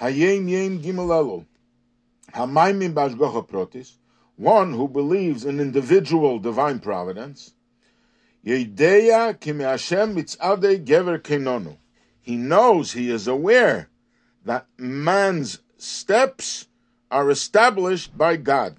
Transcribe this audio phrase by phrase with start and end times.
[0.00, 1.46] Hayom Yom Gimel Elul.
[2.32, 3.94] Hamayim Bashgocha Protis.
[4.36, 7.54] One who believes in individual divine providence.
[8.46, 11.76] Yedeya Kim Hashem Mitzadei Gever Kenonu.
[12.20, 13.88] He knows, he is aware
[14.44, 16.68] that man's steps
[17.10, 18.76] are established by God.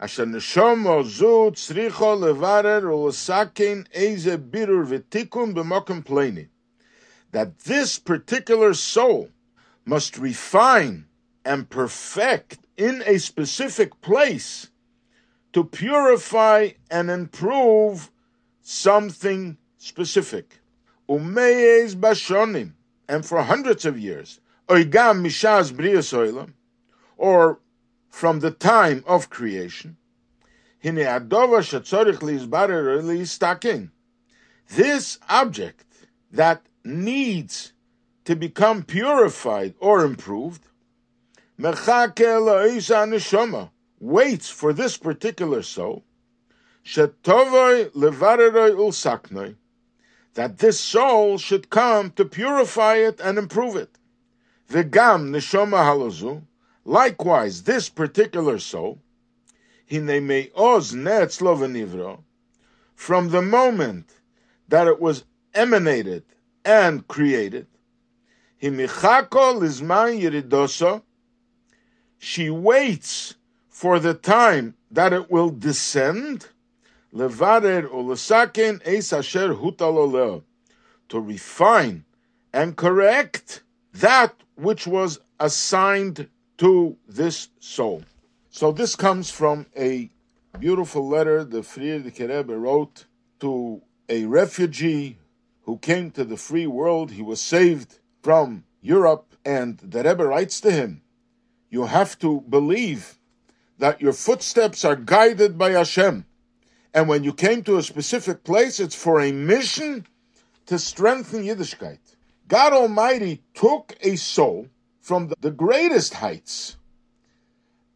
[0.00, 6.48] Asher neshomo zu tzricho levarer ulesakin eze birur v'tikun b'mokem pleni.
[7.30, 9.28] That this particular soul
[9.84, 11.06] must refine
[11.44, 14.70] and perfect in a specific place
[15.52, 18.10] to purify and improve
[18.62, 20.60] something specific.
[21.08, 22.72] Umeyez bashonim,
[23.08, 26.52] and for hundreds of years, oigam mishaz brias
[27.16, 27.60] or
[28.08, 29.96] from the time of creation.
[30.82, 33.90] Hine adova shetzorich liistakin.
[34.68, 35.84] This object
[36.30, 37.72] that needs
[38.24, 40.68] to become purified or improved,
[44.00, 46.04] waits for this particular soul,
[50.34, 53.98] that this soul should come to purify it and improve it.
[54.70, 56.42] V'gam neshama
[56.84, 58.98] likewise this particular soul,
[62.94, 64.10] from the moment
[64.68, 66.24] that it was emanated
[66.64, 67.66] and created,
[72.18, 73.34] she waits
[73.68, 76.46] for the time that it will descend,
[81.08, 82.04] to refine
[82.52, 88.04] and correct that which was assigned to this soul.
[88.50, 90.08] So this comes from a
[90.60, 93.06] beautiful letter the Frierdiker Rebbe wrote
[93.40, 95.18] to a refugee
[95.62, 97.10] who came to the free world.
[97.10, 101.02] He was saved from Europe, and the Rebbe writes to him,
[101.70, 103.18] "You have to believe
[103.78, 106.24] that your footsteps are guided by Hashem,
[106.94, 110.06] and when you came to a specific place, it's for a mission
[110.66, 111.98] to strengthen Yiddishkeit."
[112.48, 114.68] God Almighty took a soul
[115.00, 116.76] from the, greatest heights,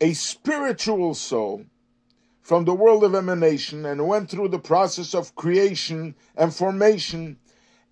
[0.00, 1.66] a spiritual soul
[2.40, 7.38] from the world of emanation, and went through the process of creation and formation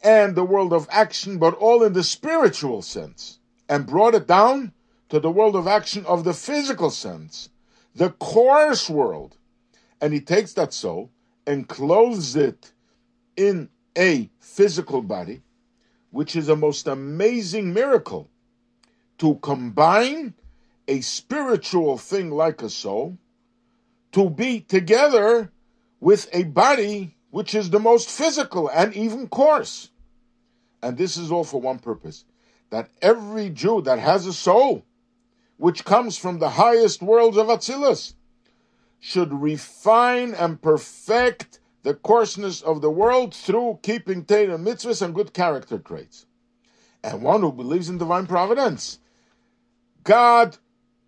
[0.04, 4.70] and the world of action, but all in the spiritual sense, and brought it down
[5.08, 7.48] to the world of action of the physical sense,
[7.94, 9.36] the coarse world.
[10.00, 11.10] And he takes that soul
[11.46, 12.72] and clothes it
[13.36, 15.42] in a physical body,
[16.10, 18.28] which is a most amazing miracle
[19.18, 20.34] to combine
[20.86, 23.16] a spiritual thing like a soul
[24.12, 25.50] to be together
[26.00, 29.90] with a body which is the most physical and even coarse.
[30.84, 32.26] And this is all for one purpose
[32.68, 34.84] that every Jew that has a soul,
[35.56, 38.12] which comes from the highest worlds of Atzilus,
[39.00, 45.32] should refine and perfect the coarseness of the world through keeping Torah mitzvahs and good
[45.32, 46.26] character traits.
[47.02, 48.98] And one who believes in divine providence.
[50.02, 50.58] God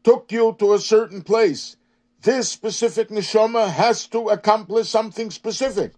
[0.02, 1.76] took you to a certain place.
[2.22, 5.92] This specific neshama has to accomplish something specific.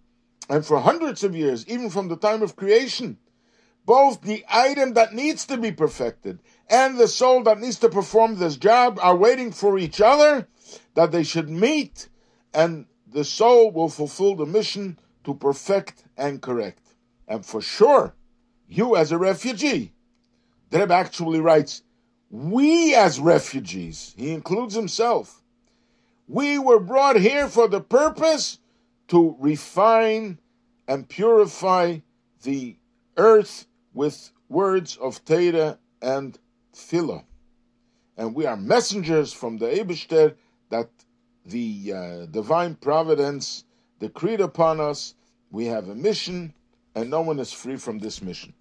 [0.49, 3.17] And for hundreds of years, even from the time of creation,
[3.89, 6.37] both the item that needs to be perfected
[6.69, 10.47] and the soul that needs to perform this job are waiting for each other
[10.93, 12.07] that they should meet
[12.53, 16.93] and the soul will fulfill the mission to perfect and correct.
[17.27, 18.13] And for sure,
[18.67, 19.91] you as a refugee,
[20.69, 21.81] the actually writes,
[22.29, 25.41] we as refugees, he includes himself,
[26.27, 28.59] we were brought here for the purpose
[29.07, 30.37] to refine
[30.87, 31.97] and purify
[32.43, 32.77] the
[33.17, 36.37] earth with words of Torah and
[36.73, 37.23] Tefillah.
[38.17, 40.35] And we are messengers from the Eibishter
[40.69, 40.89] that
[41.45, 43.63] the uh, divine providence
[43.99, 45.15] decreed upon us.
[45.51, 46.53] We have a mission,
[46.93, 48.53] and no one is free from this mission.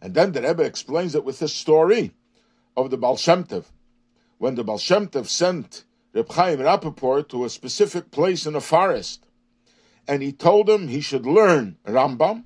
[0.00, 2.12] And then the Rebbe explains it with a story
[2.76, 3.64] of the Baal Shem Tov.
[4.38, 8.60] When the Baal Shem Tov sent Reb Chaim Rappaport to a specific place in a
[8.60, 9.24] forest,
[10.06, 12.44] and he told him he should learn Rambam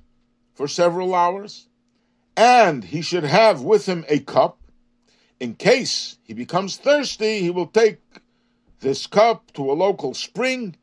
[0.53, 1.67] for several hours,
[2.35, 4.59] and he should have with him a cup.
[5.39, 7.99] In case he becomes thirsty, he will take
[8.79, 10.75] this cup to a local spring,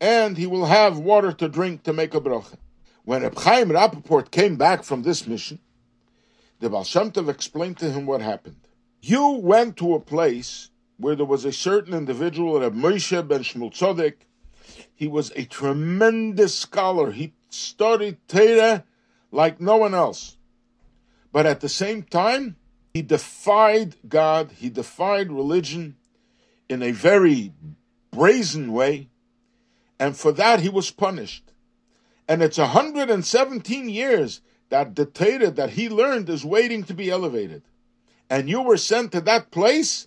[0.00, 2.56] and he will have water to drink to make a bracha.
[3.04, 5.58] When Reb Rappaport came back from this mission,
[6.60, 8.68] the Baal Shem Tov explained to him what happened.
[9.02, 13.72] You went to a place where there was a certain individual, Reb Moshe ben Shmuel
[13.72, 14.14] Tzodek.
[14.94, 17.10] He was a tremendous scholar.
[17.10, 18.84] He studied Torah
[19.30, 20.38] like no one else.
[21.34, 22.56] But at the same time,
[22.94, 25.96] He defied God, he defied religion
[26.68, 27.52] in a very
[28.12, 29.08] brazen way,
[29.98, 31.52] and for that he was punished.
[32.28, 37.62] And it's 117 years that Torah that he learned is waiting to be elevated.
[38.30, 40.06] And you were sent to that place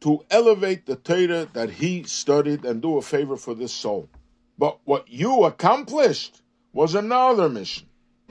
[0.00, 4.10] to elevate the Torah that he studied and do a favor for this soul.
[4.58, 6.42] But what you accomplished
[6.74, 7.88] was another mission.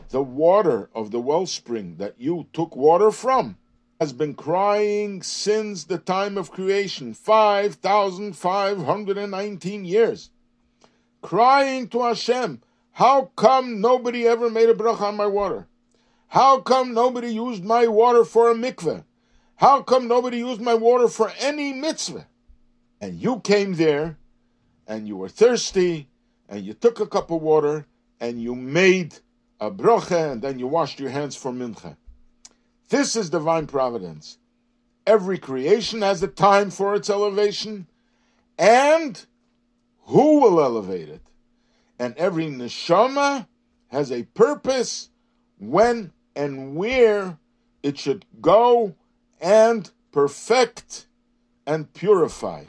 [0.10, 3.58] The water of the wellspring that you took water from
[4.00, 10.30] has been crying since the time of creation, 5,519 years.
[11.22, 12.62] Crying to Hashem,
[12.92, 15.68] how come nobody ever made a bracha on my water?
[16.28, 19.06] How come nobody used my water for a mikveh?
[19.56, 22.28] How come nobody used my water for any mitzvah?
[23.00, 24.18] And you came there
[24.88, 26.10] and you were thirsty
[26.50, 27.86] and you took a cup of water
[28.20, 29.20] and you made
[29.60, 31.96] a bracha and then you washed your hands for mincha.
[32.90, 34.38] This is divine providence.
[35.06, 37.88] Every creation has a time for its elevation,
[38.58, 39.26] and
[40.06, 41.22] who will elevate it?
[42.00, 43.48] And every neshama
[43.88, 45.10] has a purpose
[45.60, 47.38] when and where
[47.82, 48.96] it should go
[49.42, 51.08] and perfect
[51.66, 52.66] and purify.